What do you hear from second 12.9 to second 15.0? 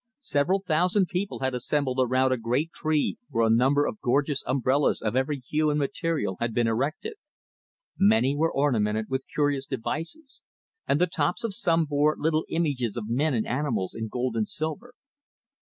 of men and animals in gold and silver.